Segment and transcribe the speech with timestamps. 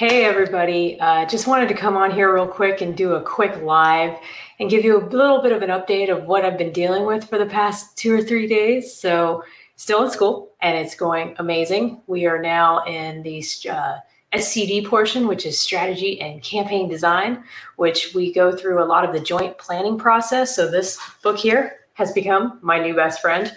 [0.00, 0.98] Hey, everybody.
[0.98, 4.16] Uh, just wanted to come on here real quick and do a quick live
[4.58, 7.28] and give you a little bit of an update of what I've been dealing with
[7.28, 8.94] for the past two or three days.
[8.94, 9.44] So,
[9.76, 12.00] still in school and it's going amazing.
[12.06, 13.96] We are now in the uh,
[14.32, 17.44] SCD portion, which is strategy and campaign design,
[17.76, 20.56] which we go through a lot of the joint planning process.
[20.56, 23.52] So, this book here has become my new best friend.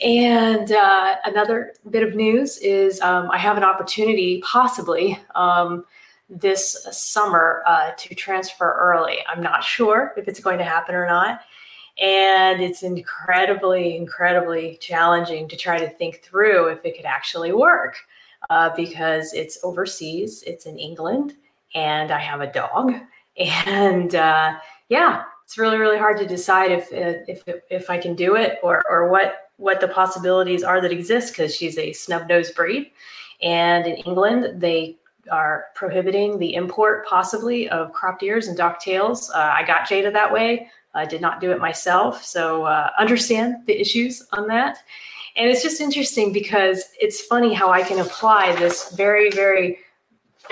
[0.00, 5.84] And uh, another bit of news is um, I have an opportunity, possibly um,
[6.28, 9.18] this summer, uh, to transfer early.
[9.28, 11.40] I'm not sure if it's going to happen or not.
[12.02, 17.96] And it's incredibly, incredibly challenging to try to think through if it could actually work
[18.50, 21.34] uh, because it's overseas, it's in England,
[21.74, 22.94] and I have a dog.
[23.36, 24.58] And uh,
[24.88, 28.82] yeah, it's really, really hard to decide if if if I can do it or
[28.88, 32.90] or what what the possibilities are that exist because she's a snub nosed breed.
[33.42, 34.96] And in England, they
[35.30, 39.30] are prohibiting the import possibly of cropped ears and docked tails.
[39.30, 40.68] Uh, I got Jada that way.
[40.94, 42.22] I did not do it myself.
[42.24, 44.78] So uh, understand the issues on that.
[45.36, 49.78] And it's just interesting because it's funny how I can apply this very, very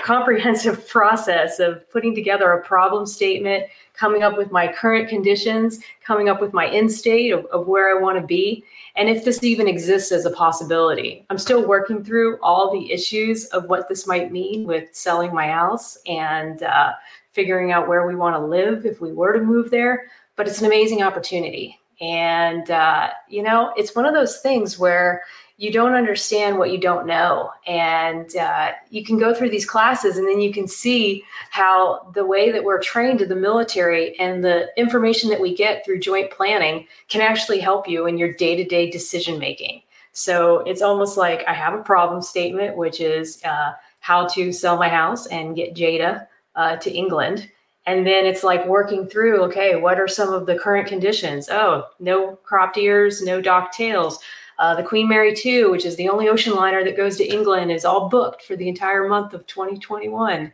[0.01, 6.29] comprehensive process of putting together a problem statement, coming up with my current conditions, coming
[6.29, 8.63] up with my end state of, of where I want to be,
[8.95, 11.25] and if this even exists as a possibility.
[11.29, 15.47] I'm still working through all the issues of what this might mean with selling my
[15.47, 16.93] house and uh,
[17.31, 20.05] figuring out where we want to live if we were to move there.
[20.35, 21.79] But it's an amazing opportunity.
[22.01, 25.23] And, uh, you know, it's one of those things where
[25.63, 27.49] you don't understand what you don't know.
[27.65, 32.25] And uh, you can go through these classes and then you can see how the
[32.25, 36.31] way that we're trained in the military and the information that we get through joint
[36.31, 39.81] planning can actually help you in your day to day decision making.
[40.11, 44.75] So it's almost like I have a problem statement, which is uh, how to sell
[44.75, 46.27] my house and get Jada
[46.57, 47.49] uh, to England.
[47.85, 51.47] And then it's like working through okay, what are some of the current conditions?
[51.47, 54.19] Oh, no cropped ears, no docked tails
[54.59, 57.71] uh, the Queen Mary 2, which is the only ocean liner that goes to England,
[57.71, 60.51] is all booked for the entire month of 2021.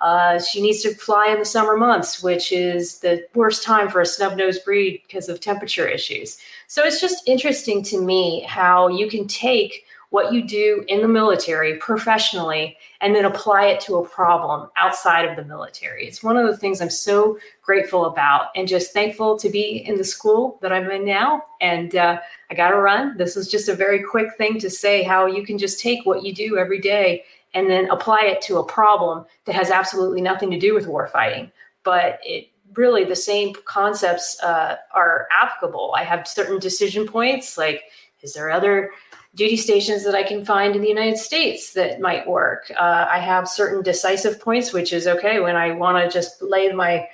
[0.00, 4.00] Uh, she needs to fly in the summer months, which is the worst time for
[4.00, 6.38] a snub nosed breed because of temperature issues.
[6.68, 11.08] So it's just interesting to me how you can take what you do in the
[11.08, 16.06] military professionally and then apply it to a problem outside of the military.
[16.06, 19.96] It's one of the things I'm so grateful about and just thankful to be in
[19.96, 21.44] the school that I'm in now.
[21.60, 23.16] And uh, I got to run.
[23.16, 26.24] This is just a very quick thing to say how you can just take what
[26.24, 30.50] you do every day and then apply it to a problem that has absolutely nothing
[30.50, 31.50] to do with warfighting.
[31.84, 35.92] But it really the same concepts uh, are applicable.
[35.96, 37.84] I have certain decision points like,
[38.22, 38.90] is there other
[39.34, 42.70] duty stations that I can find in the United States that might work.
[42.78, 46.70] Uh, I have certain decisive points, which is okay when I want to just lay
[46.72, 47.08] my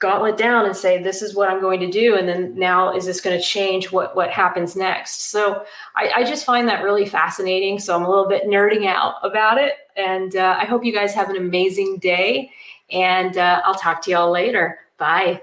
[0.00, 3.04] gauntlet down and say this is what i'm going to do and then now is
[3.04, 5.30] this going to change what what happens next?
[5.30, 9.16] So I, I, just find that really fascinating so i'm a little bit nerding out
[9.22, 12.50] about it and uh, i hope you guys have an amazing day
[12.90, 14.78] and uh, i'll talk to y'all later.
[14.96, 15.42] Bye